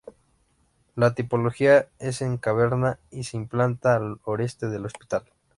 [0.95, 5.25] La tipología es en caverna, y se implanta al Oeste del Hospital.